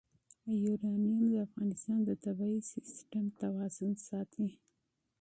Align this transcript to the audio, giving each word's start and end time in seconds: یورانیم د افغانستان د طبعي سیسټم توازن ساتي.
یورانیم 0.63 1.19
د 1.33 1.35
افغانستان 1.47 1.99
د 2.07 2.11
طبعي 2.25 2.59
سیسټم 2.73 3.25
توازن 3.41 3.93
ساتي. 4.07 4.47